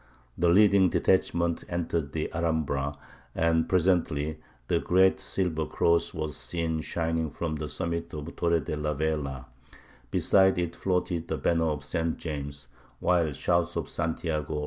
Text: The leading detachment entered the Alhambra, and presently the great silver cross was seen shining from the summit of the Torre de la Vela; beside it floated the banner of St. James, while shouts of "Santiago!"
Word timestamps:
The 0.35 0.49
leading 0.49 0.89
detachment 0.89 1.63
entered 1.69 2.11
the 2.11 2.33
Alhambra, 2.33 2.95
and 3.35 3.69
presently 3.69 4.39
the 4.67 4.79
great 4.79 5.19
silver 5.19 5.67
cross 5.67 6.11
was 6.11 6.35
seen 6.35 6.81
shining 6.81 7.29
from 7.29 7.57
the 7.57 7.69
summit 7.69 8.11
of 8.15 8.25
the 8.25 8.31
Torre 8.31 8.59
de 8.61 8.75
la 8.75 8.95
Vela; 8.95 9.45
beside 10.09 10.57
it 10.57 10.75
floated 10.75 11.27
the 11.27 11.37
banner 11.37 11.65
of 11.69 11.83
St. 11.85 12.17
James, 12.17 12.65
while 12.99 13.31
shouts 13.31 13.75
of 13.75 13.89
"Santiago!" 13.89 14.59